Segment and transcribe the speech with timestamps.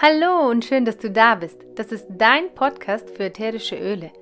[0.00, 1.58] Hallo und schön, dass du da bist.
[1.74, 4.12] Das ist dein Podcast für ätherische Öle.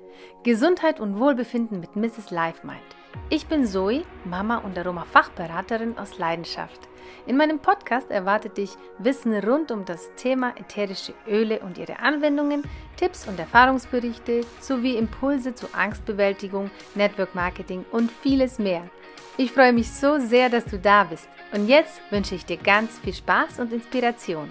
[0.41, 2.31] Gesundheit und Wohlbefinden mit Mrs.
[2.31, 2.81] Lifemind.
[3.29, 6.79] Ich bin Zoe, Mama und Aroma-Fachberaterin aus Leidenschaft.
[7.27, 12.63] In meinem Podcast erwartet dich Wissen rund um das Thema ätherische Öle und ihre Anwendungen,
[12.95, 18.89] Tipps und Erfahrungsberichte sowie Impulse zur Angstbewältigung, Network Marketing und vieles mehr.
[19.37, 21.29] Ich freue mich so sehr, dass du da bist.
[21.53, 24.49] Und jetzt wünsche ich dir ganz viel Spaß und Inspiration.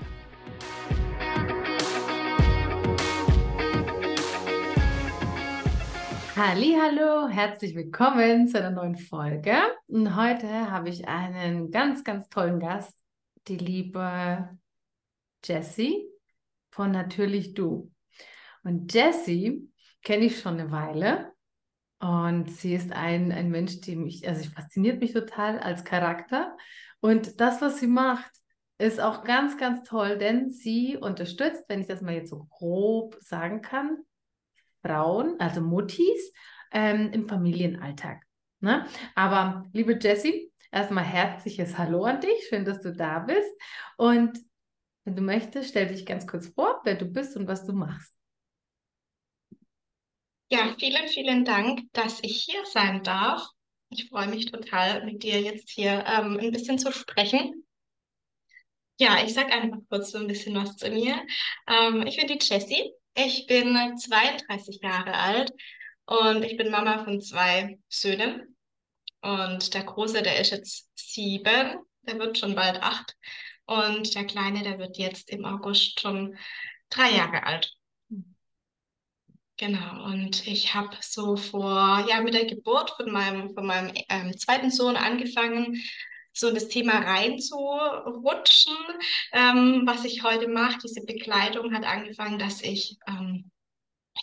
[6.39, 9.57] Hallo, herzlich willkommen zu einer neuen Folge.
[9.87, 12.95] Und heute habe ich einen ganz, ganz tollen Gast,
[13.49, 14.51] die liebe
[15.43, 16.07] Jessie
[16.69, 17.91] von Natürlich Du.
[18.65, 19.73] Und Jessie
[20.03, 21.33] kenne ich schon eine Weile
[22.01, 26.55] und sie ist ein, ein Mensch, die mich, also sie fasziniert mich total als Charakter.
[27.01, 28.31] Und das, was sie macht,
[28.77, 33.17] ist auch ganz, ganz toll, denn sie unterstützt, wenn ich das mal jetzt so grob
[33.21, 34.05] sagen kann,
[34.85, 36.33] Frauen, also Muttis,
[36.73, 38.23] ähm, im Familienalltag.
[38.61, 38.87] Ne?
[39.15, 42.47] Aber liebe Jessie, erstmal herzliches Hallo an dich.
[42.49, 43.51] Schön, dass du da bist.
[43.97, 44.39] Und
[45.05, 48.13] wenn du möchtest, stell dich ganz kurz vor, wer du bist und was du machst.
[50.49, 53.49] Ja, vielen, vielen Dank, dass ich hier sein darf.
[53.89, 57.65] Ich freue mich total, mit dir jetzt hier ähm, ein bisschen zu sprechen.
[58.99, 61.21] Ja, ich sage einfach kurz so ein bisschen was zu mir.
[61.69, 62.93] Ähm, ich bin die Jessie.
[63.19, 65.51] Ich bin 32 Jahre alt
[66.05, 68.57] und ich bin Mama von zwei Söhnen.
[69.23, 73.17] Und der Große, der ist jetzt sieben, der wird schon bald acht.
[73.65, 76.37] Und der Kleine, der wird jetzt im August schon
[76.91, 77.73] drei Jahre alt.
[79.57, 84.37] Genau, und ich habe so vor, ja, mit der Geburt von meinem, von meinem ähm,
[84.37, 85.83] zweiten Sohn angefangen,
[86.37, 88.77] so in das Thema reinzurutschen.
[89.33, 93.51] Ähm, was ich heute mache, diese Begleitung hat angefangen, dass ich ähm,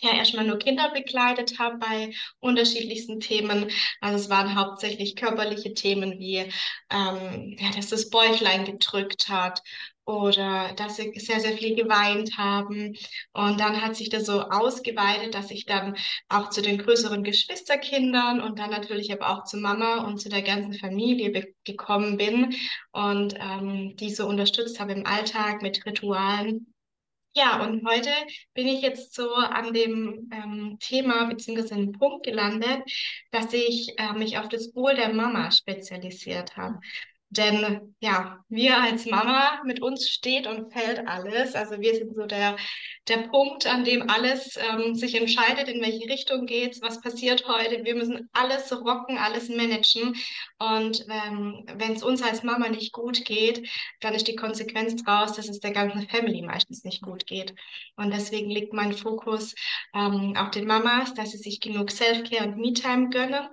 [0.02, 3.70] ja erstmal nur Kinder begleitet habe bei unterschiedlichsten Themen.
[4.00, 6.50] Also es waren hauptsächlich körperliche Themen wie,
[6.90, 9.62] ähm, ja, dass das Bäuchlein gedrückt hat
[10.06, 12.94] oder dass sie sehr, sehr viel geweint haben.
[13.32, 15.96] Und dann hat sich das so ausgeweitet, dass ich dann
[16.28, 20.42] auch zu den größeren Geschwisterkindern und dann natürlich aber auch zu Mama und zu der
[20.42, 22.54] ganzen Familie gekommen bin
[22.92, 26.74] und ähm, die so unterstützt habe im Alltag mit Ritualen
[27.36, 28.10] ja, und heute
[28.54, 31.74] bin ich jetzt so an dem ähm, Thema bzw.
[31.74, 32.84] dem Punkt gelandet,
[33.32, 36.78] dass ich äh, mich auf das Wohl der Mama spezialisiert habe.
[37.36, 41.54] Denn ja, wir als Mama, mit uns steht und fällt alles.
[41.54, 42.56] Also wir sind so der,
[43.08, 47.84] der Punkt, an dem alles ähm, sich entscheidet, in welche Richtung geht's, was passiert heute.
[47.84, 50.14] Wir müssen alles rocken, alles managen.
[50.58, 53.68] Und ähm, wenn es uns als Mama nicht gut geht,
[54.00, 57.54] dann ist die Konsequenz daraus, dass es der ganzen Family meistens nicht gut geht.
[57.96, 59.54] Und deswegen liegt mein Fokus
[59.92, 63.48] ähm, auf den Mamas, dass sie sich genug Self-Care und Me-Time gönnen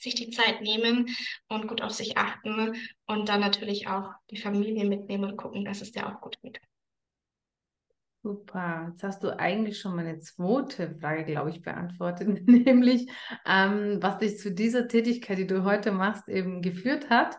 [0.00, 1.06] sich die Zeit nehmen
[1.48, 2.76] und gut auf sich achten
[3.06, 6.60] und dann natürlich auch die Familie mitnehmen und gucken, dass es dir auch gut geht.
[8.26, 8.88] Super.
[8.90, 13.08] Jetzt hast du eigentlich schon meine zweite Frage, glaube ich, beantwortet, nämlich
[13.46, 17.38] ähm, was dich zu dieser Tätigkeit, die du heute machst, eben geführt hat.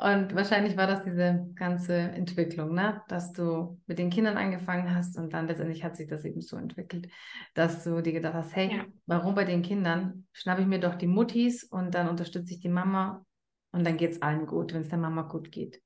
[0.00, 3.02] Und wahrscheinlich war das diese ganze Entwicklung, ne?
[3.08, 6.56] dass du mit den Kindern angefangen hast und dann letztendlich hat sich das eben so
[6.56, 7.08] entwickelt,
[7.54, 8.84] dass du dir gedacht hast, hey, ja.
[9.06, 12.68] warum bei den Kindern schnappe ich mir doch die Muttis und dann unterstütze ich die
[12.68, 13.26] Mama
[13.72, 15.82] und dann geht es allen gut, wenn es der Mama gut geht.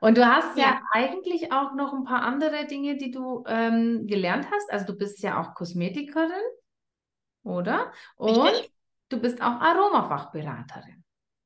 [0.00, 0.64] Und du hast ja.
[0.64, 0.80] ja.
[0.90, 4.72] eigentlich auch noch ein paar andere Dinge, die du ähm, gelernt hast.
[4.72, 6.42] Also du bist ja auch Kosmetikerin,
[7.44, 7.92] oder?
[8.16, 8.72] Und Richtig.
[9.10, 11.04] du bist auch Aromafachberaterin.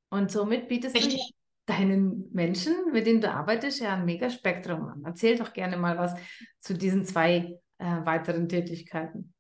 [0.09, 1.21] Und somit bietest Richtig.
[1.21, 1.38] du
[1.69, 5.03] deinen Menschen, mit denen du arbeitest, ja ein mega Spektrum an.
[5.05, 6.15] Erzähl doch gerne mal was
[6.61, 9.35] zu diesen zwei äh, weiteren Tätigkeiten.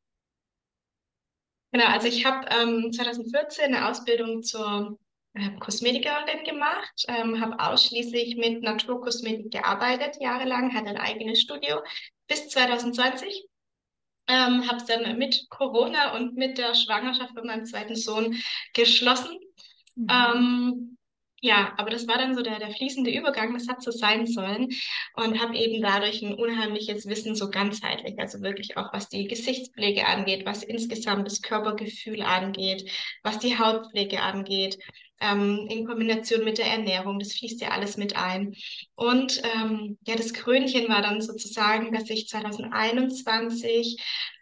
[1.73, 4.99] Genau, also ich habe ähm, 2014 eine Ausbildung zur
[5.35, 11.81] äh, Kosmetikerin gemacht, ähm, habe ausschließlich mit Naturkosmetik gearbeitet, jahrelang, hatte ein eigenes Studio
[12.27, 13.47] bis 2020.
[14.31, 18.37] Ähm, habe es dann mit Corona und mit der Schwangerschaft von meinem zweiten Sohn
[18.75, 19.39] geschlossen.
[19.95, 20.07] Mhm.
[20.11, 20.98] Ähm,
[21.41, 24.69] ja, aber das war dann so der, der fließende Übergang, das hat so sein sollen
[25.15, 30.05] und habe eben dadurch ein unheimliches Wissen so ganzheitlich, also wirklich auch was die Gesichtspflege
[30.07, 32.91] angeht, was insgesamt das Körpergefühl angeht,
[33.23, 34.79] was die Hautpflege angeht,
[35.21, 38.55] ähm, in Kombination mit der Ernährung, das fließt ja alles mit ein.
[38.95, 43.97] Und ähm, ja, das Krönchen war dann sozusagen, dass ich 2021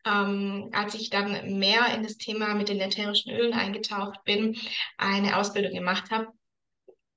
[0.07, 4.57] ähm, als ich dann mehr in das Thema mit den ätherischen Ölen eingetaucht bin,
[4.99, 6.29] eine Ausbildung gemacht habe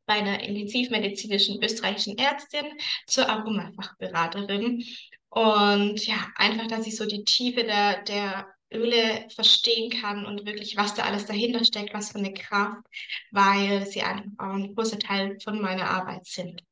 [0.09, 2.65] bei einer intensivmedizinischen österreichischen Ärztin
[3.05, 4.83] zur Aromafachberaterin.
[5.29, 10.75] Und ja, einfach, dass ich so die Tiefe der, der Öle verstehen kann und wirklich,
[10.77, 12.81] was da alles dahinter steckt, was für eine Kraft,
[13.29, 16.63] weil sie einfach auch ein großer Teil von meiner Arbeit sind.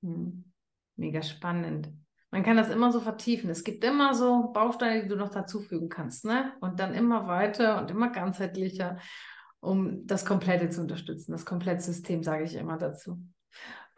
[0.00, 0.44] Mhm.
[0.96, 1.88] Mega spannend.
[2.32, 3.48] Man kann das immer so vertiefen.
[3.48, 6.52] Es gibt immer so Bausteine, die du noch dazufügen kannst, ne?
[6.60, 8.98] Und dann immer weiter und immer ganzheitlicher,
[9.64, 13.18] um das Komplette zu unterstützen, das Komplettsystem, sage ich immer dazu.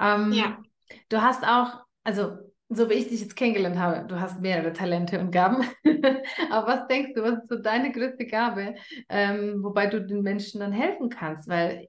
[0.00, 0.62] Ähm, Ja.
[1.08, 5.18] Du hast auch, also so wie ich dich jetzt kennengelernt habe, du hast mehrere Talente
[5.20, 5.64] und Gaben.
[6.50, 8.74] Aber was denkst du, was ist so deine größte Gabe,
[9.08, 11.48] ähm, wobei du den Menschen dann helfen kannst?
[11.48, 11.88] Weil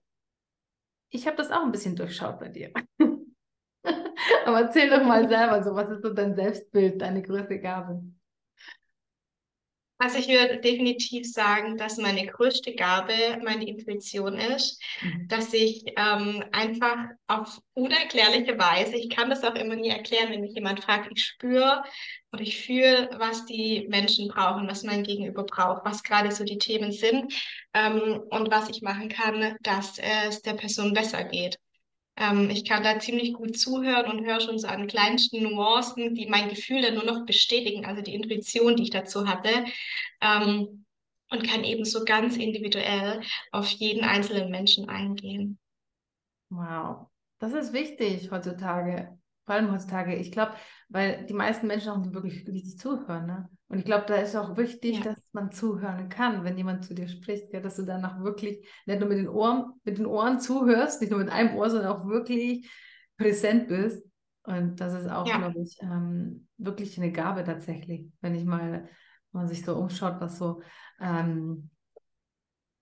[1.10, 2.72] ich habe das auch ein bisschen durchschaut bei dir.
[4.46, 8.02] Aber erzähl doch mal selber so, was ist so dein Selbstbild, deine größte Gabe?
[10.00, 13.14] Also ich würde definitiv sagen, dass meine größte Gabe
[13.44, 15.28] meine Intuition ist, Mhm.
[15.28, 20.42] dass ich ähm, einfach auf unerklärliche Weise, ich kann das auch immer nie erklären, wenn
[20.42, 21.84] mich jemand fragt, ich spüre
[22.32, 26.60] oder ich fühle, was die Menschen brauchen, was mein Gegenüber braucht, was gerade so die
[26.60, 27.34] Themen sind
[27.74, 31.58] ähm, und was ich machen kann, dass es der Person besser geht.
[32.18, 36.28] Ähm, ich kann da ziemlich gut zuhören und höre schon so an kleinsten Nuancen, die
[36.28, 39.66] mein Gefühl dann nur noch bestätigen, also die Intuition, die ich dazu hatte,
[40.22, 40.86] ähm,
[41.30, 43.22] und kann eben so ganz individuell
[43.52, 45.60] auf jeden einzelnen Menschen eingehen.
[46.50, 47.08] Wow,
[47.40, 49.18] das ist wichtig heutzutage.
[49.48, 50.14] Vor allem heutzutage.
[50.16, 50.52] Ich glaube,
[50.90, 53.26] weil die meisten Menschen auch nicht wirklich richtig zuhören.
[53.26, 53.50] Ne?
[53.70, 55.06] Und ich glaube, da ist auch wichtig, Ja.
[55.06, 57.62] dass man zuhören kann, wenn jemand zu dir spricht, gell?
[57.62, 61.12] dass du dann auch wirklich nicht nur mit den Ohren, mit den Ohren zuhörst, nicht
[61.12, 62.70] nur mit einem Ohr, sondern auch wirklich
[63.18, 64.06] präsent bist.
[64.44, 65.38] Und das ist auch, Ja.
[65.38, 68.84] glaube ich, ähm, wirklich eine Gabe tatsächlich, wenn ich mal,
[69.32, 70.62] wenn man sich so umschaut, was so,
[71.00, 71.70] ähm,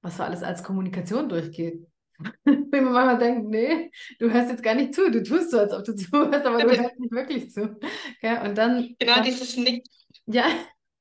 [0.01, 1.87] was so alles als Kommunikation durchgeht.
[2.45, 5.73] Wenn man manchmal denkt, nee, du hörst jetzt gar nicht zu, du tust so, als
[5.73, 6.81] ob du zuhörst, aber du Stimmt.
[6.83, 7.77] hörst nicht wirklich zu.
[8.21, 8.39] Gell?
[8.43, 9.87] Und dann, Genau dann dieses Nicht.
[10.25, 10.45] ja,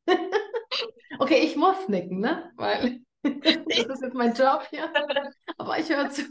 [1.18, 2.50] okay, ich muss nicken, ne?
[2.56, 4.90] Weil das ist jetzt mein Job hier,
[5.56, 6.22] aber ich höre zu.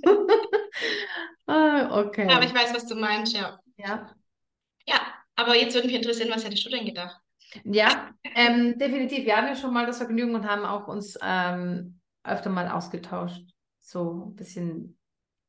[1.47, 3.59] Ah, Aber okay, ich weiß, was du meinst, ja.
[3.77, 4.13] ja.
[4.87, 4.99] Ja,
[5.35, 7.19] aber jetzt würde mich interessieren, was hättest du denn gedacht?
[7.65, 9.25] Ja, ähm, definitiv.
[9.25, 13.41] Wir hatten ja schon mal das Vergnügen und haben auch uns ähm, öfter mal ausgetauscht.
[13.83, 14.97] So ein bisschen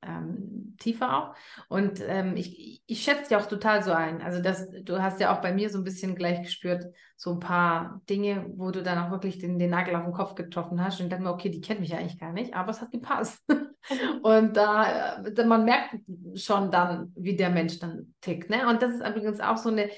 [0.02, 1.34] ähm, tiefer auch.
[1.68, 4.22] Und ähm, ich, ich schätze dich auch total so ein.
[4.22, 6.84] Also das, du hast ja auch bei mir so ein bisschen gleich gespürt,
[7.16, 10.34] so ein paar Dinge, wo du dann auch wirklich den, den Nagel auf den Kopf
[10.34, 11.00] getroffen hast.
[11.00, 12.90] Und ich dachte mir, okay, die kennt mich ja eigentlich gar nicht, aber es hat
[12.90, 13.42] gepasst.
[14.22, 15.96] Und da, äh, man merkt
[16.34, 18.50] schon dann, wie der Mensch dann tickt.
[18.50, 18.68] Ne?
[18.68, 19.90] Und das ist übrigens auch so eine,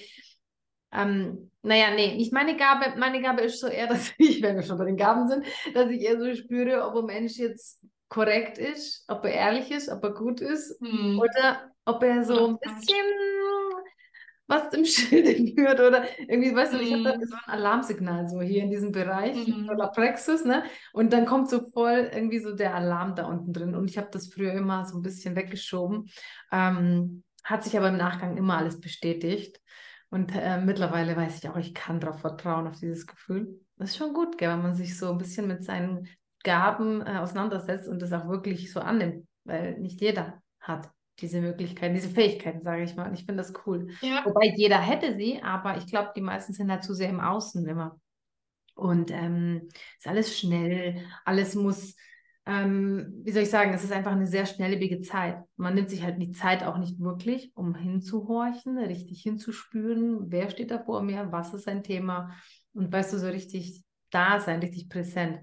[0.93, 2.99] ähm, naja, nee, nicht meine Gabe.
[2.99, 5.45] Meine Gabe ist so eher, dass ich, wenn wir schon bei den Gaben sind,
[5.75, 9.89] dass ich eher so spüre, ob ein Mensch jetzt korrekt ist, ob er ehrlich ist,
[9.89, 11.21] ob er gut ist Hm.
[11.21, 12.97] oder ob er so Oder ein bisschen
[14.47, 17.27] was im Schilde führt oder irgendwie, weißt du, ich habe da Mhm.
[17.27, 19.67] so ein Alarmsignal so hier in diesem Bereich, Mhm.
[19.67, 20.65] Solar Plexus, ne?
[20.93, 24.09] Und dann kommt so voll irgendwie so der Alarm da unten drin und ich habe
[24.13, 26.09] das früher immer so ein bisschen weggeschoben,
[26.53, 29.61] ähm, hat sich aber im Nachgang immer alles bestätigt
[30.11, 33.61] und äh, mittlerweile weiß ich auch, ich kann darauf vertrauen, auf dieses Gefühl.
[33.77, 36.09] Das ist schon gut, gell, wenn man sich so ein bisschen mit seinen
[36.47, 40.89] Gaben äh, auseinandersetzt und das auch wirklich so annimmt, weil nicht jeder hat
[41.19, 43.09] diese Möglichkeiten, diese Fähigkeiten, sage ich mal.
[43.09, 43.89] Und ich finde das cool.
[44.01, 47.19] Ja, Wobei jeder hätte sie, aber ich glaube, die meisten sind halt zu sehr im
[47.19, 47.99] Außen immer.
[48.77, 51.97] Und ähm, ist alles schnell, alles muss,
[52.45, 55.39] ähm, wie soll ich sagen, es ist einfach eine sehr schnelllebige Zeit.
[55.57, 60.71] Man nimmt sich halt die Zeit auch nicht wirklich, um hinzuhorchen, richtig hinzuspüren, wer steht
[60.71, 62.37] da vor mir, was ist ein Thema
[62.73, 65.41] und weißt du, so richtig da sein, richtig präsent.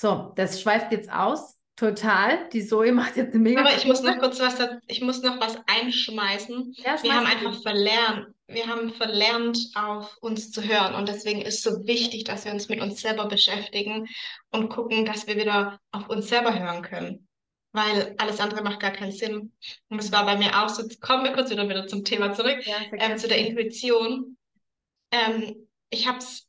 [0.00, 1.56] So, das schweift jetzt aus.
[1.74, 2.48] Total.
[2.50, 5.40] Die Zoe macht jetzt eine mega aber ich muss noch kurz was, ich muss noch
[5.40, 6.72] was einschmeißen.
[6.76, 10.94] Ja, Wir haben einfach verlernt, wir haben verlernt, auf uns zu hören.
[10.94, 14.06] Und deswegen ist so wichtig, dass wir uns mit uns selber beschäftigen
[14.50, 17.28] und gucken, dass wir wieder auf uns selber hören können.
[17.72, 19.52] Weil alles andere macht gar keinen Sinn.
[19.88, 22.64] Und es war bei mir auch so, kommen wir kurz wieder, wieder zum Thema zurück,
[22.64, 24.36] Ja, ähm, zu der Intuition.
[25.10, 26.48] Ähm, ich habe es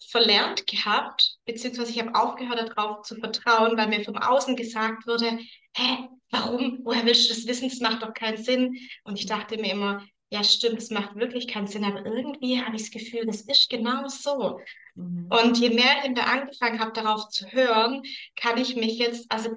[0.00, 5.38] verlernt gehabt, beziehungsweise ich habe aufgehört, darauf zu vertrauen, weil mir vom Außen gesagt wurde,
[5.76, 6.80] hä, warum?
[6.84, 7.68] Woher willst du das wissen?
[7.68, 8.76] Das macht doch keinen Sinn.
[9.04, 12.76] Und ich dachte mir immer, ja, stimmt, es macht wirklich keinen Sinn, aber irgendwie habe
[12.76, 14.60] ich das Gefühl, das ist genau so.
[14.94, 15.26] Mhm.
[15.30, 18.02] Und je mehr ich da angefangen habe, darauf zu hören,
[18.36, 19.50] kann ich mich jetzt, also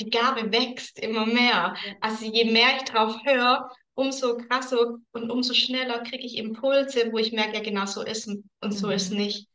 [0.00, 1.74] die Gabe wächst immer mehr.
[2.00, 7.18] Also je mehr ich drauf höre, umso krasser und umso schneller kriege ich Impulse, wo
[7.18, 9.18] ich merke, ja genau so ist und so ist Mhm.
[9.18, 9.48] nicht.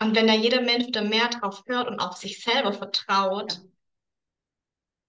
[0.00, 3.60] Und wenn da jeder Mensch wieder mehr drauf hört und auf sich selber vertraut, Ja.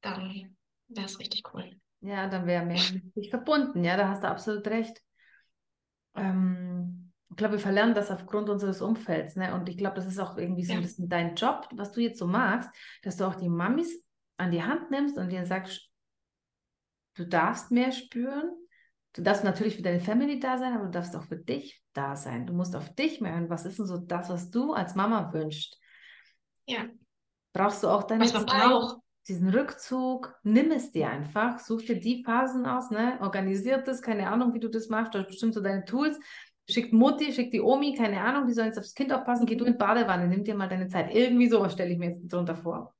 [0.01, 0.55] dann
[0.87, 1.79] wäre es richtig cool.
[2.01, 3.83] Ja, dann wäre mehr mit sich verbunden.
[3.83, 5.01] Ja, da hast du absolut recht.
[6.15, 9.35] ähm, ich glaube, wir verlernen das aufgrund unseres Umfelds.
[9.35, 9.53] Ne?
[9.53, 10.79] Und ich glaube, das ist auch irgendwie so Ja.
[10.79, 12.69] ein bisschen dein Job, was du jetzt so magst,
[13.03, 14.03] dass du auch die Mamis
[14.37, 15.89] an die Hand nimmst und denen sagst,
[17.15, 18.51] du darfst mehr spüren.
[19.13, 22.15] Du darfst natürlich für deine Family da sein, aber du darfst auch für dich da
[22.15, 22.45] sein.
[22.45, 23.49] Du musst auf dich mehr hören.
[23.49, 25.79] Was ist denn so das, was du als Mama wünschst?
[26.67, 26.87] Ja.
[27.53, 28.71] Brauchst du auch deine Was Zeit,
[29.27, 30.35] diesen Rückzug?
[30.43, 31.59] Nimm es dir einfach.
[31.59, 33.17] Such dir die Phasen aus, ne?
[33.21, 35.15] Organisiert das, keine Ahnung, wie du das machst.
[35.15, 36.19] Du hast bestimmt so deine Tools.
[36.69, 39.47] Schickt Mutti, schickt die Omi, keine Ahnung, die sollen jetzt aufs Kind aufpassen.
[39.47, 41.13] Geh du in die Badewanne, nimm dir mal deine Zeit.
[41.15, 42.93] Irgendwie sowas stelle ich mir jetzt drunter vor.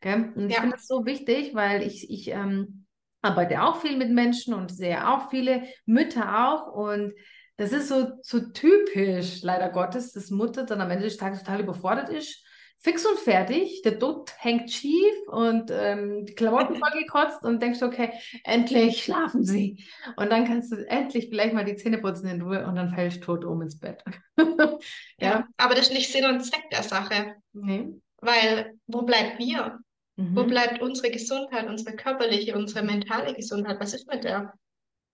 [0.00, 0.32] Gell?
[0.34, 0.60] Und ich Ja.
[0.62, 2.77] finde das so wichtig, weil ich, ich ähm,
[3.22, 6.72] arbeite auch viel mit Menschen und sehe auch viele Mütter auch.
[6.72, 7.14] Und
[7.56, 11.60] das ist so, so typisch, leider Gottes, dass Mutter dann am Ende des Tages total
[11.60, 12.44] überfordert ist.
[12.80, 18.12] Fix und fertig, der Dutt hängt schief und ähm, die Klamotten vollgekotzt und denkst, okay,
[18.44, 19.84] endlich schlafen sie.
[20.16, 23.16] Und dann kannst du endlich vielleicht mal die Zähne putzen in Ruhe und dann fällst
[23.18, 24.04] du tot um ins Bett.
[25.20, 25.30] Ja.
[25.30, 27.34] ja, Aber das ist nicht Sinn und Zweck der Sache.
[27.52, 27.88] nee.
[28.20, 29.80] Weil wo bleibt wir?
[30.18, 30.48] Wo Mhm.
[30.48, 33.80] bleibt unsere Gesundheit, unsere körperliche, unsere mentale Gesundheit?
[33.80, 34.52] Was ist mit der?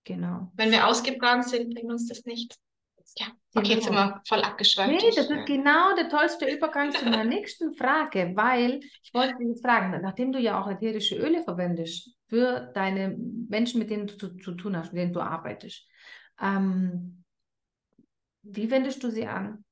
[0.04, 0.50] Genau.
[0.56, 2.58] Wenn wir ausgebrannt sind, bringt uns das nichts.
[3.16, 4.06] Ja, okay, jetzt sind Genau.
[4.06, 4.90] wir voll abgeschweift.
[4.90, 9.60] Nee, das ist genau der tollste Übergang zu meiner nächsten Frage, weil ich wollte dich
[9.62, 13.16] fragen, nachdem du ja auch ätherische Öle verwendest für deine
[13.48, 15.86] Menschen, mit denen du zu, zu tun hast, mit denen du arbeitest,
[16.40, 17.24] ähm,
[18.42, 19.63] wie wendest du sie an?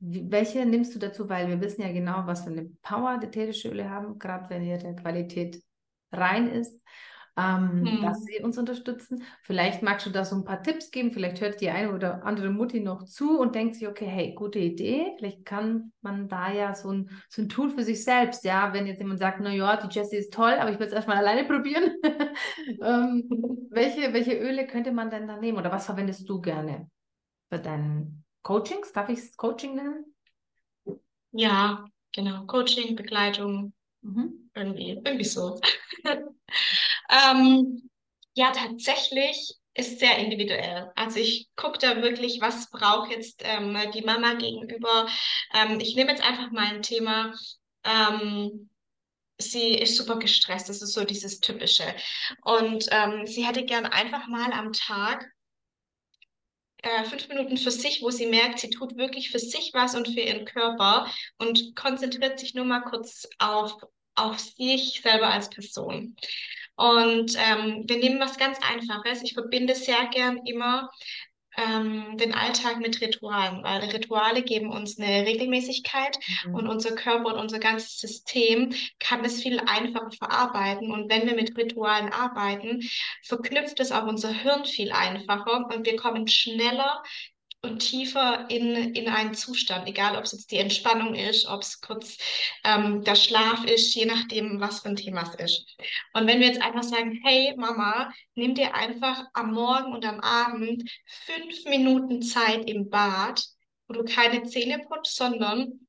[0.00, 1.28] Welche nimmst du dazu?
[1.28, 4.64] Weil wir wissen ja genau, was für eine Power die ätherische Öle haben, gerade wenn
[4.64, 5.62] ihre Qualität
[6.10, 6.82] rein ist,
[7.36, 8.02] ähm, Hm.
[8.02, 9.22] dass sie uns unterstützen.
[9.42, 11.12] Vielleicht magst du da so ein paar Tipps geben.
[11.12, 14.58] Vielleicht hört die eine oder andere Mutti noch zu und denkt sich, okay, hey, gute
[14.58, 15.12] Idee.
[15.18, 18.86] Vielleicht kann man da ja so ein, so ein Tool für sich selbst, ja, wenn
[18.86, 21.44] jetzt jemand sagt, na ja, die Jessie ist toll, aber ich will es erstmal alleine
[21.44, 21.94] probieren.
[22.82, 23.28] ähm,
[23.70, 26.90] welche, welche Öle könnte man denn da nehmen oder was verwendest du gerne
[27.48, 28.92] für deinen Coachings?
[28.92, 30.14] Darf ich es Coaching nennen?
[31.32, 32.44] ja, genau.
[32.46, 34.50] Coaching, Begleitung, Mhm.
[34.54, 35.60] irgendwie, irgendwie so.
[37.10, 37.90] Ähm,
[38.34, 40.90] ja, tatsächlich ist sehr individuell.
[40.96, 45.08] Also ich gucke da wirklich, was braucht jetzt ähm, die Mama gegenüber.
[45.54, 47.34] Ähm, ich nehme jetzt einfach mal ein Thema.
[47.84, 48.70] Ähm,
[49.38, 50.68] sie ist super gestresst.
[50.68, 51.84] Das ist so dieses Typische.
[52.42, 55.30] Und ähm, sie hätte gern einfach mal am Tag
[56.82, 60.08] äh, fünf Minuten für sich, wo sie merkt, sie tut wirklich für sich was und
[60.08, 61.06] für ihren Körper
[61.38, 63.76] und konzentriert sich nur mal kurz auf,
[64.14, 66.16] auf sich selber als Person.
[66.76, 69.22] Und ähm, wir nehmen was ganz Einfaches.
[69.22, 70.90] Ich verbinde sehr gern immer
[71.56, 76.18] ähm, den Alltag mit Ritualen, weil Rituale geben uns eine Regelmäßigkeit
[76.52, 76.68] und Mhm.
[76.68, 80.90] unser Körper und unser ganzes System kann es viel einfacher verarbeiten.
[80.92, 82.80] Und wenn wir mit Ritualen arbeiten,
[83.24, 87.02] verknüpft es auch unser Hirn viel einfacher und wir kommen schneller
[87.62, 91.80] und tiefer in, in einen Zustand, egal ob es jetzt die Entspannung ist, ob es
[91.80, 92.16] kurz
[92.64, 95.76] ähm, der Schlaf ist, je nachdem, was für ein Thema es ist.
[96.14, 100.20] Und wenn wir jetzt einfach sagen, hey Mama, nimm dir einfach am Morgen und am
[100.20, 103.44] Abend fünf Minuten Zeit im Bad,
[103.88, 105.79] wo du keine Zähne putzt, sondern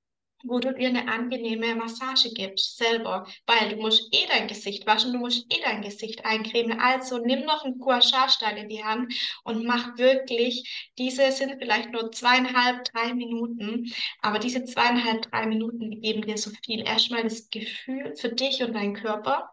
[0.43, 5.13] wo du dir eine angenehme Massage gibst, selber, weil du musst eh dein Gesicht waschen,
[5.13, 6.79] du musst eh dein Gesicht eincremen.
[6.79, 11.91] Also nimm noch einen Gua Sha-Stein in die Hand und mach wirklich, diese sind vielleicht
[11.91, 16.81] nur zweieinhalb, drei Minuten, aber diese zweieinhalb, drei Minuten geben dir so viel.
[16.85, 19.49] Erstmal das Gefühl für dich und deinen Körper.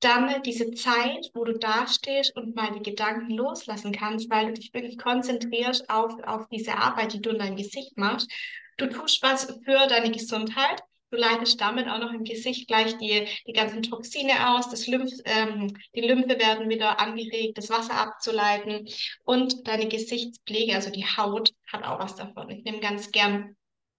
[0.00, 4.72] Dann diese Zeit, wo du dastehst und mal die Gedanken loslassen kannst, weil du dich
[4.74, 8.30] wirklich konzentrierst auf, auf diese Arbeit, die du in deinem Gesicht machst.
[8.76, 10.82] Du tust was für deine Gesundheit.
[11.10, 15.12] Du leitest damit auch noch im Gesicht gleich die, die ganzen Toxine aus, das Lymph,
[15.24, 18.88] ähm, die Lymphe werden wieder angeregt, das Wasser abzuleiten
[19.24, 22.50] und deine Gesichtspflege, also die Haut, hat auch was davon.
[22.50, 23.56] Ich nehme ganz gern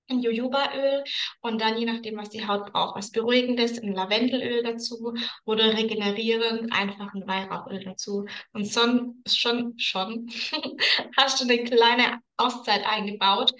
[0.10, 1.04] ein Jojobaöl
[1.42, 5.14] und dann je nachdem, was die Haut braucht, was Beruhigendes, ein Lavendelöl dazu
[5.46, 8.26] oder regenerierend einfach ein Weihrauchöl dazu.
[8.54, 10.30] Und son, schon, schon
[11.18, 13.54] hast du eine kleine Auszeit eingebaut.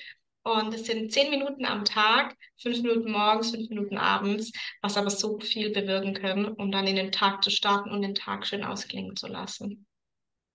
[0.48, 5.10] Und es sind zehn Minuten am Tag, fünf Minuten morgens, fünf Minuten abends, was aber
[5.10, 8.64] so viel bewirken können, um dann in den Tag zu starten und den Tag schön
[8.64, 9.86] ausklingen zu lassen.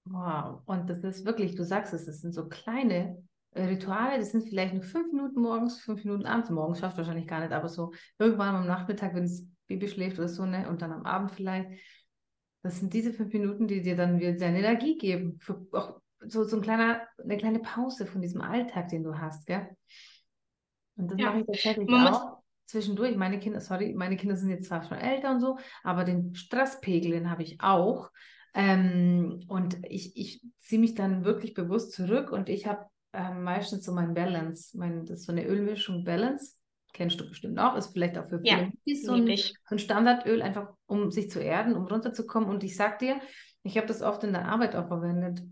[0.07, 0.63] Wow.
[0.65, 4.49] Und das ist wirklich, du sagst es, das sind so kleine äh, Rituale, das sind
[4.49, 6.49] vielleicht nur fünf Minuten morgens, fünf Minuten abends.
[6.49, 10.29] Morgens schafft wahrscheinlich gar nicht, aber so irgendwann am Nachmittag, wenn das Baby schläft oder
[10.29, 10.71] so, ne?
[10.71, 11.69] Und dann am Abend vielleicht.
[12.63, 15.39] Das sind diese fünf Minuten, die dir dann wieder deine Energie geben.
[15.41, 19.47] Für auch so, so ein kleiner, eine kleine Pause von diesem Alltag, den du hast,
[19.47, 19.69] gell?
[20.97, 23.17] Und das Ja, mache ich tatsächlich man auch zwischendurch.
[23.17, 27.13] Meine Kinder, sorry, meine Kinder sind jetzt zwar schon älter und so, aber den Stresspegel,
[27.13, 28.11] den habe ich auch.
[28.55, 33.85] Ähm, und ich, ich ziehe mich dann wirklich bewusst zurück und ich habe ähm, meistens
[33.85, 36.57] so mein Balance, mein, das ist so eine Ölmischung Balance.
[36.93, 38.71] Kennst du bestimmt auch, ist vielleicht auch für viele ja,
[39.03, 42.51] so ein, so ein Standardöl, einfach um sich zu erden, um runterzukommen.
[42.51, 43.21] Und ich sag dir,
[43.63, 45.43] ich habe das oft in der Arbeit auch verwendet.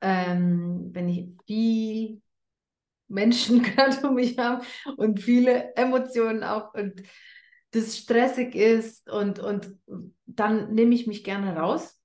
[0.00, 2.22] Ähm, wenn ich viel
[3.10, 4.64] Menschen gerade um mich habe
[4.96, 7.02] und viele Emotionen auch und
[7.72, 9.76] das stressig ist und, und
[10.26, 12.00] dann nehme ich mich gerne raus.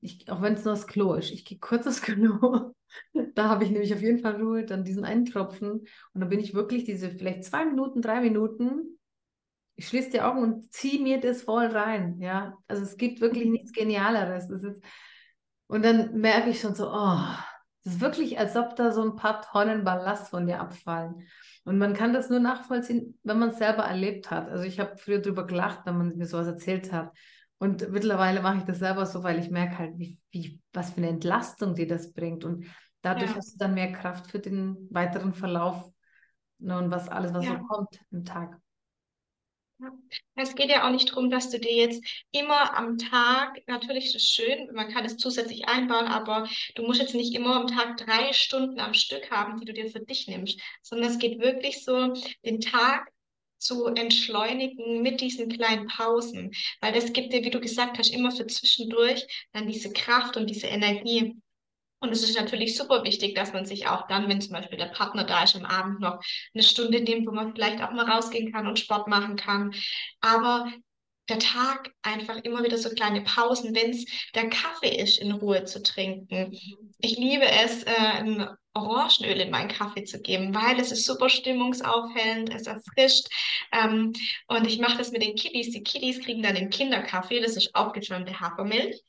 [0.00, 1.30] Ich, auch wenn es nur das Klo ist.
[1.30, 2.72] Ich gehe kurz aufs Klo.
[3.34, 5.70] da habe ich nämlich auf jeden Fall Ruhe, dann diesen einen Tropfen.
[5.70, 8.98] Und dann bin ich wirklich diese vielleicht zwei Minuten, drei Minuten.
[9.76, 12.20] Ich schließe die Augen und ziehe mir das voll rein.
[12.20, 13.52] Ja, also es gibt wirklich mhm.
[13.52, 14.48] nichts Genialeres.
[14.48, 14.80] Das ist,
[15.70, 17.20] und dann merke ich schon so, oh,
[17.84, 21.28] es ist wirklich, als ob da so ein paar Tonnen Ballast von dir abfallen.
[21.64, 24.48] Und man kann das nur nachvollziehen, wenn man es selber erlebt hat.
[24.48, 27.12] Also ich habe früher darüber gelacht, wenn man mir sowas erzählt hat.
[27.58, 30.96] Und mittlerweile mache ich das selber so, weil ich merke halt, wie, wie, was für
[30.96, 32.44] eine Entlastung dir das bringt.
[32.44, 32.66] Und
[33.02, 33.36] dadurch ja.
[33.36, 35.84] hast du dann mehr Kraft für den weiteren Verlauf
[36.58, 37.52] ne, und was alles, was ja.
[37.52, 38.58] so kommt im Tag.
[40.34, 44.14] Es geht ja auch nicht darum, dass du dir jetzt immer am Tag, natürlich ist
[44.16, 47.96] es schön, man kann es zusätzlich einbauen, aber du musst jetzt nicht immer am Tag
[47.96, 51.84] drei Stunden am Stück haben, die du dir für dich nimmst, sondern es geht wirklich
[51.84, 53.10] so, den Tag
[53.58, 58.32] zu entschleunigen mit diesen kleinen Pausen, weil das gibt dir, wie du gesagt hast, immer
[58.32, 61.36] für zwischendurch dann diese Kraft und diese Energie.
[62.00, 64.86] Und es ist natürlich super wichtig, dass man sich auch dann, wenn zum Beispiel der
[64.86, 66.20] Partner da ist, am Abend noch
[66.54, 69.74] eine Stunde nimmt, wo man vielleicht auch mal rausgehen kann und Sport machen kann.
[70.20, 70.72] Aber
[71.28, 74.04] der Tag einfach immer wieder so kleine Pausen, wenn es
[74.34, 76.52] der Kaffee ist, in Ruhe zu trinken.
[76.98, 81.28] Ich liebe es, äh, ein Orangenöl in meinen Kaffee zu geben, weil es ist super
[81.28, 83.26] stimmungsaufhellend, es erfrischt.
[83.72, 84.12] Ähm,
[84.48, 85.70] und ich mache das mit den Kiddies.
[85.70, 89.00] Die Kiddies kriegen dann den Kinderkaffee, das ist aufgeschäumte Hafermilch.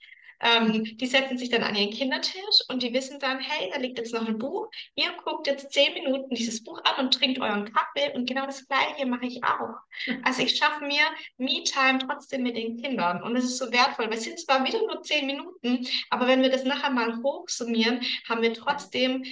[0.42, 4.00] Ähm, die setzen sich dann an ihren Kindertisch und die wissen dann, hey, da liegt
[4.00, 4.70] jetzt noch ein Buch.
[4.96, 8.68] Ihr guckt jetzt zehn Minuten dieses Buch an und trinkt euren Kaffee und genau das
[8.68, 9.76] Gleiche mache ich auch.
[10.24, 11.04] Also ich schaffe mir
[11.38, 14.10] Me-Time trotzdem mit den Kindern und es ist so wertvoll.
[14.10, 18.42] Wir sind zwar wieder nur zehn Minuten, aber wenn wir das nachher mal hochsummieren, haben
[18.42, 19.24] wir trotzdem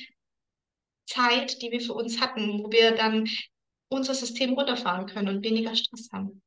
[1.07, 3.27] Zeit, die wir für uns hatten, wo wir dann
[3.89, 6.41] unser System runterfahren können und weniger Stress haben.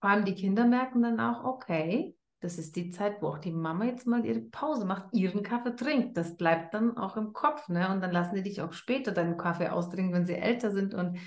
[0.00, 3.52] Vor allem die Kinder merken dann auch, okay, das ist die Zeit, wo auch die
[3.52, 6.16] Mama jetzt mal ihre Pause macht, ihren Kaffee trinkt.
[6.16, 7.88] Das bleibt dann auch im Kopf, ne?
[7.90, 11.18] Und dann lassen die dich auch später deinen Kaffee austrinken, wenn sie älter sind und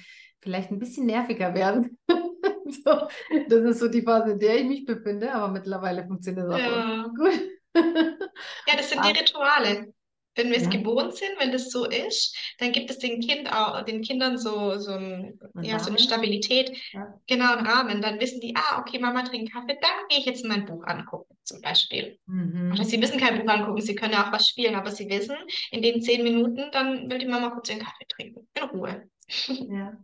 [0.41, 1.97] vielleicht ein bisschen nerviger werden.
[2.09, 3.07] so,
[3.47, 6.59] das ist so die Phase, in der ich mich befinde, aber mittlerweile funktioniert das auch
[6.59, 7.07] ja.
[7.15, 7.41] gut.
[7.75, 9.93] ja, das sind die Rituale.
[10.35, 10.69] Wenn wir es ja.
[10.69, 14.77] gewohnt sind, wenn das so ist, dann gibt es den, kind auch, den Kindern so,
[14.77, 17.19] so, ein, ja, so eine Stabilität, ja.
[17.27, 18.01] genau einen Rahmen.
[18.01, 21.35] Dann wissen die, ah, okay, Mama trinkt Kaffee, dann gehe ich jetzt mein Buch angucken,
[21.43, 22.19] zum Beispiel.
[22.25, 22.71] Mhm.
[22.73, 25.35] Oder sie müssen kein Buch angucken, sie können ja auch was spielen, aber sie wissen,
[25.71, 29.09] in den zehn Minuten, dann will die Mama kurz den Kaffee trinken, in Ruhe.
[29.47, 29.97] Ja,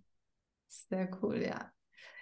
[0.68, 1.72] sehr cool, ja.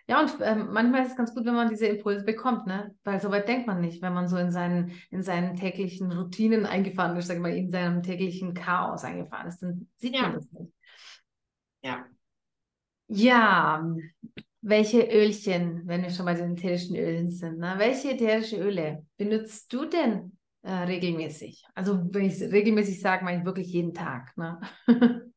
[0.10, 2.96] Ja, und ähm, manchmal ist es ganz gut, wenn man diese Impulse bekommt, ne?
[3.04, 6.66] Weil so weit denkt man nicht, wenn man so in seinen, in seinen täglichen Routinen
[6.66, 10.24] eingefahren ist, sag ich mal, in seinem täglichen Chaos eingefahren ist, dann sieht ja.
[10.24, 10.74] man das nicht.
[11.84, 12.06] Ja.
[13.08, 13.88] Ja,
[14.62, 17.76] welche Ölchen, wenn wir schon bei den ätherischen Ölen sind, ne?
[17.78, 21.66] welche ätherische Öle benutzt du denn äh, regelmäßig?
[21.76, 24.36] Also wenn ich regelmäßig sage, meine ich wirklich jeden Tag.
[24.38, 24.60] Ne?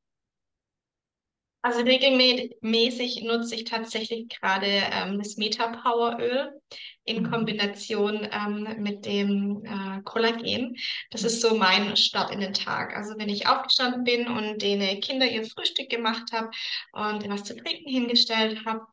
[1.64, 6.60] Also regelmäßig nutze ich tatsächlich gerade ähm, das Meta Power Öl
[7.04, 7.30] in mhm.
[7.30, 10.74] Kombination ähm, mit dem äh, Kollagen.
[11.12, 12.96] Das ist so mein Start in den Tag.
[12.96, 16.50] Also wenn ich aufgestanden bin und den Kinder ihr Frühstück gemacht habe
[16.92, 18.84] und was zu trinken hingestellt habe,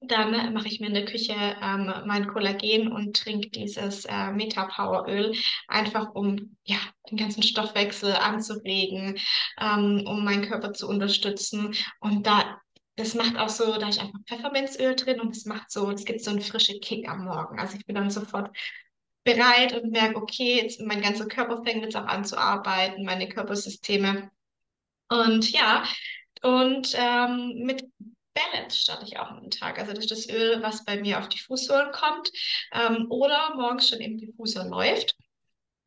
[0.00, 5.34] dann mache ich mir in der Küche ähm, mein Kollagen und trinke dieses äh, Meta-Power-Öl,
[5.66, 6.78] einfach um ja,
[7.10, 9.18] den ganzen Stoffwechsel anzuregen,
[9.60, 11.74] ähm, um meinen Körper zu unterstützen.
[12.00, 12.60] Und da,
[12.96, 16.22] das macht auch so, da ist einfach Pfefferminzöl drin und es macht so, es gibt
[16.22, 17.58] so einen frischen Kick am Morgen.
[17.58, 18.56] Also ich bin dann sofort
[19.24, 23.28] bereit und merke, okay, jetzt mein ganzer Körper fängt jetzt auch an zu arbeiten, meine
[23.28, 24.30] Körpersysteme.
[25.08, 25.84] Und ja,
[26.42, 27.84] und ähm, mit
[28.38, 29.78] Balance starte ich auch am Tag.
[29.78, 32.30] Also das ist das Öl, was bei mir auf die Fußsohlen kommt
[32.72, 35.16] ähm, oder morgens schon im Diffusor läuft.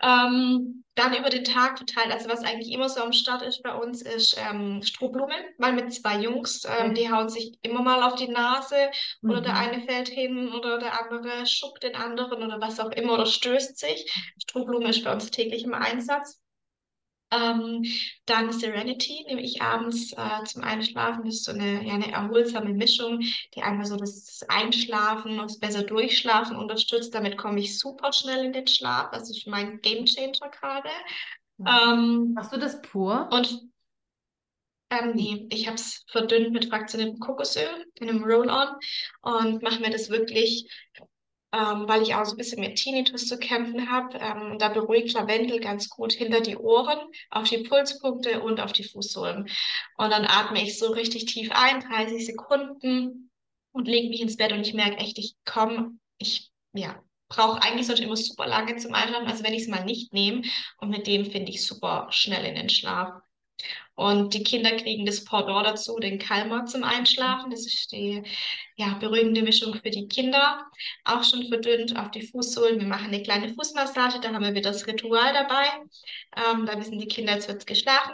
[0.02, 3.74] Ähm, dann über den Tag verteilt, also was eigentlich immer so am Start ist bei
[3.74, 8.16] uns, ist ähm, Strohblume, mal mit zwei Jungs, ähm, die hauen sich immer mal auf
[8.16, 8.92] die Nase
[9.24, 9.44] oder mhm.
[9.44, 13.26] der eine fällt hin oder der andere schuckt den anderen oder was auch immer oder
[13.26, 14.12] stößt sich.
[14.42, 16.41] Strohblume ist bei uns täglich im Einsatz.
[17.32, 17.86] Ähm,
[18.26, 21.24] dann Serenity nehme ich abends äh, zum Einschlafen.
[21.26, 23.22] Das ist so eine, ja, eine erholsame Mischung,
[23.56, 27.16] die einfach so das Einschlafen und das besser Durchschlafen unterstützt.
[27.16, 29.12] Damit komme ich super schnell in den Schlaf.
[29.12, 30.90] Das ist mein Game Changer gerade.
[31.66, 33.30] Ähm, Machst du das pur?
[33.32, 33.62] Und
[34.90, 38.76] ähm, nee, ich habe es verdünnt mit fraktioniertem Kokosöl in einem Roll-On
[39.22, 40.68] und mache mir das wirklich
[41.54, 44.18] ähm, weil ich auch so ein bisschen mit Tinnitus zu kämpfen habe.
[44.18, 48.84] Ähm, da beruhigt Lavendel ganz gut hinter die Ohren, auf die Pulspunkte und auf die
[48.84, 49.50] Fußsohlen.
[49.98, 53.32] Und dann atme ich so richtig tief ein, 30 Sekunden
[53.74, 57.88] und lege mich ins Bett und ich merke echt, ich komme, ich, ja, brauche eigentlich
[57.88, 60.44] sonst immer super lange zum Einschlafen, also wenn ich es mal nicht nehme.
[60.78, 63.22] Und mit dem finde ich super schnell in den Schlaf.
[63.96, 67.52] Und die Kinder kriegen das Pendant dazu, den Kalmer zum Einschlafen.
[67.52, 68.24] Das ist die
[68.76, 70.66] ja, beruhigende Mischung für die Kinder.
[71.04, 72.80] Auch schon verdünnt auf die Fußsohlen.
[72.80, 75.66] Wir machen eine kleine Fußmassage, da haben wir wieder das Ritual dabei.
[76.36, 78.14] Ähm, da wissen die Kinder, jetzt wird es geschlafen,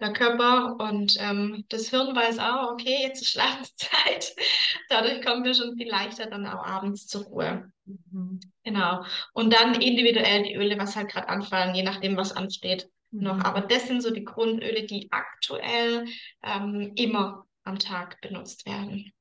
[0.00, 4.34] der Körper und ähm, das Hirn weiß auch, okay, jetzt ist Schlafenszeit.
[4.88, 7.70] Dadurch kommen wir schon viel leichter dann auch abends zur Ruhe.
[7.84, 8.40] Mhm.
[8.64, 9.04] Genau.
[9.34, 13.36] Und dann individuell die Öle, was halt gerade anfallen, je nachdem, was ansteht noch.
[13.36, 13.42] Mhm.
[13.42, 16.06] Aber das sind so die Grundöle, die aktuell
[16.42, 19.12] ähm, immer am Tag benutzt werden.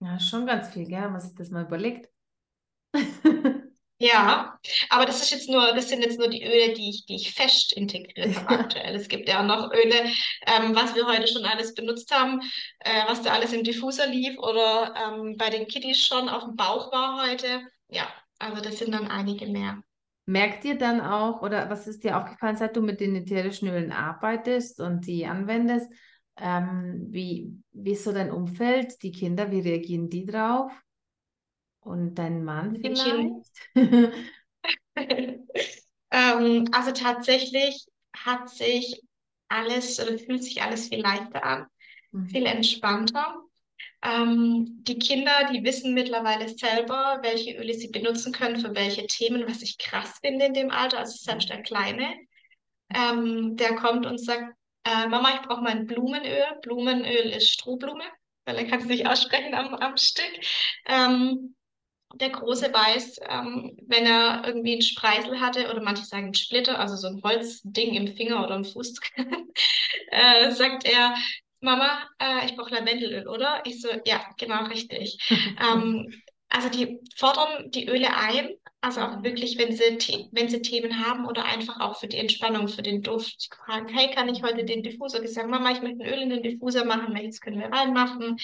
[0.00, 2.08] Ja, schon ganz viel, gell, wenn man sich das mal überlegt.
[4.00, 4.56] Ja,
[4.90, 7.34] aber das ist jetzt nur, das sind jetzt nur die Öle, die ich, die ich
[7.34, 8.94] fest integriert habe aktuell.
[8.94, 10.12] Es gibt ja auch noch Öle,
[10.46, 12.40] ähm, was wir heute schon alles benutzt haben,
[12.78, 16.54] äh, was da alles im Diffuser lief oder ähm, bei den Kitties schon auf dem
[16.54, 17.62] Bauch war heute.
[17.88, 18.06] Ja,
[18.38, 19.82] also das sind dann einige mehr.
[20.28, 23.92] Merkt ihr dann auch, oder was ist dir aufgefallen, seit du mit den ätherischen Ölen
[23.92, 25.90] arbeitest und die anwendest,
[26.36, 30.70] ähm, wie, wie ist so dein Umfeld, die Kinder, wie reagieren die drauf?
[31.80, 33.48] Und dein Mann vielleicht?
[36.10, 39.02] ähm, also tatsächlich hat sich
[39.48, 41.66] alles oder fühlt sich alles viel leichter an,
[42.12, 42.28] mhm.
[42.28, 43.47] viel entspannter.
[44.02, 49.46] Ähm, die Kinder, die wissen mittlerweile selber, welche Öle sie benutzen können für welche Themen,
[49.48, 50.98] was ich krass finde in dem Alter.
[50.98, 52.14] Also selbst der Kleine,
[52.94, 56.44] ähm, der kommt und sagt, äh, Mama, ich brauche mal ein Blumenöl.
[56.62, 58.04] Blumenöl ist Strohblume,
[58.44, 60.30] weil er kann es nicht aussprechen am, am Stück.
[60.86, 61.54] Ähm,
[62.14, 66.96] der Große weiß, ähm, wenn er irgendwie einen Spreisel hatte oder manche sagen Splitter, also
[66.96, 68.94] so ein Holzding im Finger oder im Fuß,
[70.10, 71.14] äh, sagt er,
[71.60, 73.62] Mama, äh, ich brauche Lavendelöl, oder?
[73.64, 75.18] Ich so, ja, genau, richtig.
[75.60, 76.12] ähm,
[76.48, 81.26] also die fordern die Öle ein, also auch wirklich, wenn sie, wenn sie Themen haben
[81.26, 83.48] oder einfach auch für die Entspannung, für den Duft.
[83.66, 85.22] Fragen, hey, kann ich heute den Diffuser?
[85.22, 88.38] Ich sage, Mama, ich möchte ein Öl in den Diffuser machen, welches können wir reinmachen?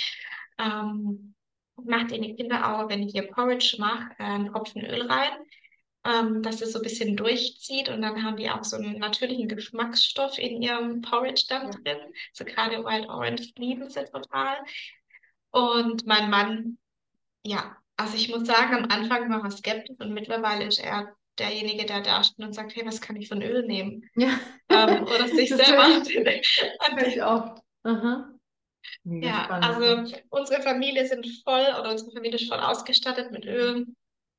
[0.59, 1.35] Ähm,
[1.83, 5.33] macht in die Kinder auch, wenn ich ihr Porridge mache, äh, einen Tropfen Öl rein
[6.05, 9.49] ähm, dass es so ein bisschen durchzieht und dann haben die auch so einen natürlichen
[9.49, 11.99] Geschmacksstoff in ihrem Porridge dann drin.
[12.33, 14.57] So gerade Wild Orange lieben sie total.
[15.51, 16.79] Und mein Mann,
[17.45, 21.87] ja, also ich muss sagen, am Anfang war er skeptisch und mittlerweile ist er derjenige,
[21.87, 24.09] der da steht und sagt, hey, was kann ich von Öl nehmen?
[24.17, 24.38] Ja.
[24.69, 26.03] Ähm, oder sich selber.
[27.07, 27.62] ich auch.
[27.85, 28.31] Aha.
[29.05, 29.64] Ja, spannend.
[29.64, 33.87] also unsere Familie sind voll oder unsere Familie ist voll ausgestattet mit Öl.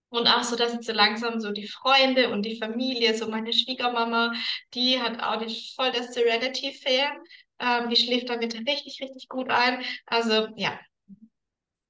[0.09, 3.51] Und auch so, dass jetzt so langsam so die Freunde und die Familie, so meine
[3.51, 4.33] Schwiegermama,
[4.73, 7.17] die hat auch die voll das Serenity-Fan.
[7.59, 9.81] Ähm, die schläft damit richtig, richtig gut ein.
[10.05, 10.79] Also ja.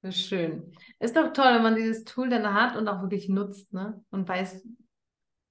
[0.10, 0.72] Schön.
[1.00, 4.04] Ist doch toll, wenn man dieses Tool dann hat und auch wirklich nutzt, ne?
[4.12, 4.64] Und weiß,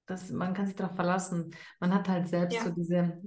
[0.07, 1.55] dass man kann sich darauf verlassen.
[1.81, 2.64] Man hat halt selbst ja.
[2.64, 3.20] so diese,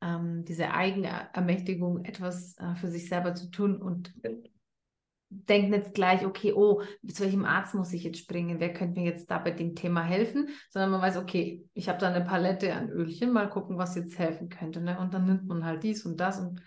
[0.00, 4.12] ähm, diese Eigenermächtigung, etwas äh, für sich selber zu tun und
[5.30, 8.60] denkt nicht gleich, okay, oh, zu welchem Arzt muss ich jetzt springen?
[8.60, 10.48] Wer könnte mir jetzt da bei dem Thema helfen?
[10.70, 14.18] Sondern man weiß, okay, ich habe da eine Palette an Ölchen, mal gucken, was jetzt
[14.18, 14.80] helfen könnte.
[14.80, 14.98] Ne?
[14.98, 16.62] Und dann nimmt man halt dies und das und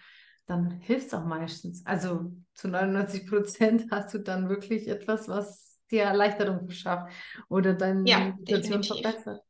[0.45, 1.85] dann hilft es auch meistens.
[1.85, 7.11] Also zu 99 Prozent hast du dann wirklich etwas, was dir Erleichterung verschafft
[7.49, 9.41] oder deine ja, Situation verbessert.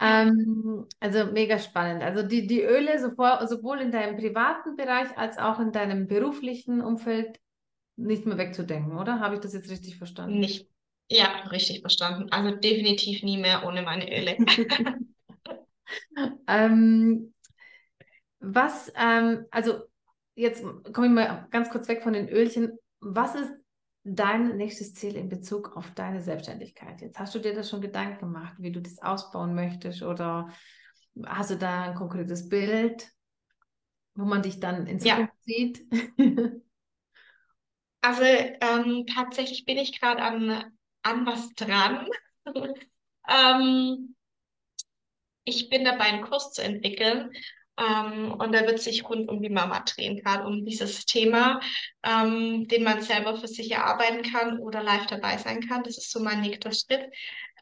[0.00, 2.02] Ähm, also mega spannend.
[2.02, 6.80] Also die, die Öle sowohl, sowohl in deinem privaten Bereich als auch in deinem beruflichen
[6.80, 7.38] Umfeld
[7.96, 9.20] nicht mehr wegzudenken, oder?
[9.20, 10.40] Habe ich das jetzt richtig verstanden?
[10.40, 10.68] Nicht.
[11.10, 12.30] Ja, richtig verstanden.
[12.30, 14.36] Also definitiv nie mehr ohne meine Öle.
[16.46, 17.34] ähm,
[18.40, 19.82] was, ähm, also
[20.34, 22.72] jetzt komme ich mal ganz kurz weg von den Ölchen.
[23.00, 23.52] Was ist
[24.04, 27.00] dein nächstes Ziel in Bezug auf deine Selbstständigkeit?
[27.00, 30.48] Jetzt hast du dir das schon Gedanken gemacht, wie du das ausbauen möchtest oder
[31.24, 33.08] hast du da ein konkretes Bild,
[34.14, 35.54] wo man dich dann in Zukunft ja.
[35.54, 35.86] sieht?
[38.04, 42.06] Also ähm, tatsächlich bin ich gerade an, an was dran.
[43.26, 44.14] ähm,
[45.44, 47.30] ich bin dabei, einen Kurs zu entwickeln.
[47.78, 51.60] Ähm, und da wird sich rund um die Mama drehen, gerade um dieses Thema,
[52.02, 55.82] ähm, den man selber für sich erarbeiten kann oder live dabei sein kann.
[55.82, 57.10] Das ist so mein nächster Schritt,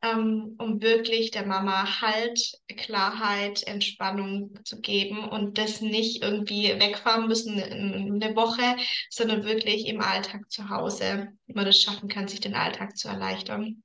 [0.03, 7.29] ähm, um wirklich der Mama Halt, Klarheit, Entspannung zu geben und das nicht irgendwie wegfahren
[7.29, 8.77] müssen in eine Woche,
[9.11, 13.09] sondern wirklich im Alltag zu Hause, wie man das schaffen kann, sich den Alltag zu
[13.09, 13.83] erleichtern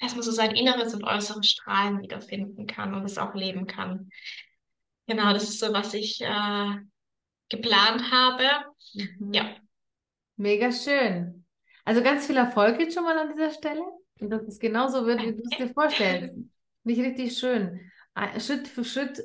[0.00, 4.10] dass man so sein inneres und äußeres Strahlen wiederfinden kann und es auch leben kann.
[5.06, 6.76] Genau, das ist so, was ich äh,
[7.50, 8.44] geplant habe.
[8.94, 9.32] Mhm.
[9.34, 9.56] Ja.
[10.36, 11.44] Mega schön.
[11.84, 13.82] Also ganz viel Erfolg jetzt schon mal an dieser Stelle.
[14.20, 16.34] Und dass es genauso wird, wie du es dir vorstellst.
[16.84, 17.90] Nicht richtig schön.
[18.38, 19.22] Schritt für Schritt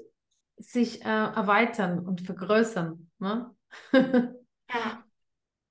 [0.58, 3.10] sich äh, erweitern und vergrößern.
[3.20, 3.56] Ne?
[3.94, 5.04] ja.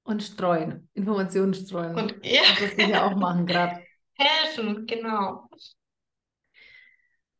[0.02, 1.96] Und streuen, Informationen streuen.
[1.96, 2.42] Und ja.
[2.60, 3.82] Das wir ja auch machen gerade.
[4.18, 5.48] Helfen, genau.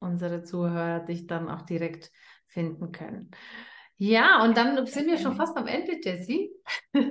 [0.00, 2.12] unsere Zuhörer dich dann auch direkt
[2.46, 3.30] finden können.
[4.02, 6.50] Ja, und dann sind wir schon fast am Ende, Jessie.
[6.94, 7.04] und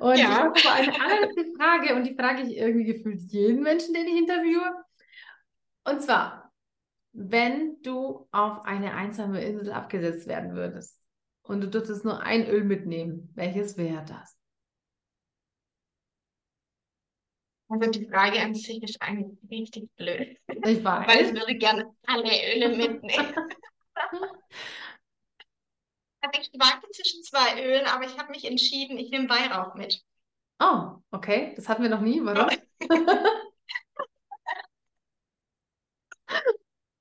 [0.00, 0.14] ja.
[0.14, 4.06] ich habe aber eine allerletzte Frage und die frage ich irgendwie gefühlt jeden Menschen, den
[4.06, 4.72] ich interviewe.
[5.84, 6.50] Und zwar,
[7.12, 10.98] wenn du auf eine einsame Insel abgesetzt werden würdest
[11.42, 14.38] und du dürftest nur ein Öl mitnehmen, welches wäre das?
[17.68, 20.38] Also die Frage an sich ist eigentlich richtig blöd.
[20.46, 21.06] Ich weiß.
[21.06, 23.34] Weil ich würde gerne alle Öle mitnehmen.
[26.20, 30.02] Also ich schwanke zwischen zwei Ölen, aber ich habe mich entschieden, ich nehme Weihrauch mit.
[30.60, 31.52] Oh, okay.
[31.56, 32.20] Das hatten wir noch nie.
[32.24, 32.48] Warum?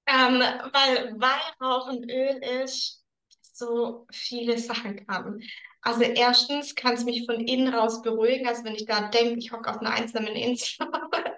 [0.06, 3.04] ähm, weil Weihrauch ein Öl ist,
[3.42, 5.42] so viele Sachen kann.
[5.82, 9.52] Also erstens kann es mich von innen raus beruhigen, also wenn ich da denke, ich
[9.52, 10.88] hocke auf einer einsamen Insel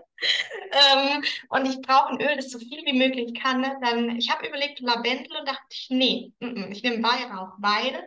[0.72, 3.78] ähm, und ich brauche ein Öl, das so viel wie möglich kann, ne?
[3.82, 8.06] dann, ich habe überlegt Lavendel und dachte ich, nee, m -m, ich nehme Weihrauch, weil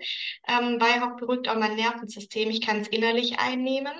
[0.48, 3.94] ähm, Weihrauch beruhigt auch mein Nervensystem, ich kann es innerlich einnehmen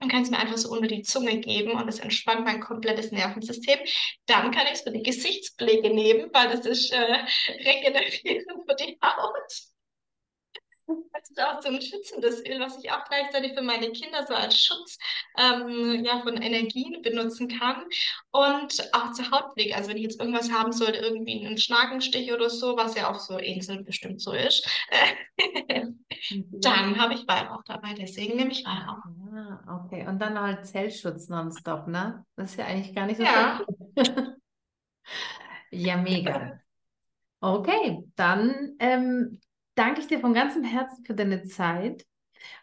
[0.00, 3.12] und kann es mir einfach so unter die Zunge geben und es entspannt mein komplettes
[3.12, 3.78] Nervensystem.
[4.26, 6.96] Dann kann ich es für die Gesichtspflege nehmen, weil das ist äh,
[7.64, 9.71] regenerierend für die Haut.
[11.12, 14.34] Das ist auch so ein schützendes Öl, was ich auch gleichzeitig für meine Kinder so
[14.34, 14.98] als Schutz
[15.38, 17.84] ähm, ja, von Energien benutzen kann.
[18.30, 19.74] Und auch zur Hautpflege.
[19.74, 23.18] Also wenn ich jetzt irgendwas haben sollte, irgendwie einen Schnakenstich oder so, was ja auch
[23.18, 24.66] so Inseln bestimmt so ist,
[26.30, 27.94] dann habe ich Weihrauch dabei.
[27.94, 29.02] Deswegen nehme ich Weihrauch.
[29.34, 30.06] Ah, okay.
[30.06, 32.24] Und dann halt Zellschutz nonstop, ne?
[32.36, 33.60] Das ist ja eigentlich gar nicht so ja.
[35.70, 36.58] ja, mega.
[37.44, 39.40] Okay, dann ähm,
[39.74, 42.04] danke ich dir von ganzem Herzen für deine Zeit.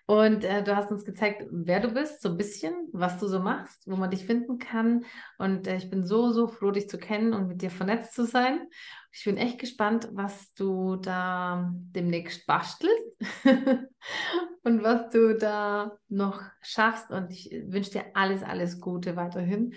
[0.06, 3.40] Und äh, du hast uns gezeigt, wer du bist, so ein bisschen, was du so
[3.40, 5.06] machst, wo man dich finden kann.
[5.38, 8.26] Und äh, ich bin so, so froh, dich zu kennen und mit dir vernetzt zu
[8.26, 8.68] sein.
[9.12, 13.18] Ich bin echt gespannt, was du da demnächst bastelst
[14.64, 17.12] und was du da noch schaffst.
[17.12, 19.74] Und ich wünsche dir alles, alles Gute weiterhin.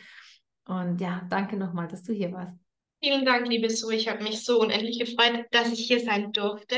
[0.64, 2.61] Und ja, danke nochmal, dass du hier warst.
[3.04, 3.96] Vielen Dank, liebe Sue.
[3.96, 6.76] Ich habe mich so unendlich gefreut, dass ich hier sein durfte.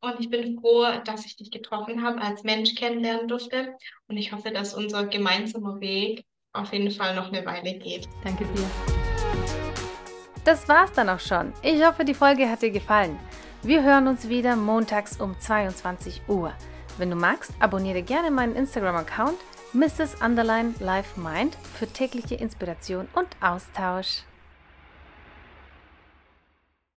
[0.00, 3.76] Und ich bin froh, dass ich dich getroffen habe, als Mensch kennenlernen durfte.
[4.08, 8.08] Und ich hoffe, dass unser gemeinsamer Weg auf jeden Fall noch eine Weile geht.
[8.24, 8.68] Danke dir.
[10.44, 11.52] Das war's dann auch schon.
[11.62, 13.16] Ich hoffe, die Folge hat dir gefallen.
[13.62, 16.52] Wir hören uns wieder montags um 22 Uhr.
[16.98, 19.38] Wenn du magst, abonniere gerne meinen Instagram-Account
[19.74, 20.20] Mrs.
[20.20, 24.24] Underline Life Mind für tägliche Inspiration und Austausch.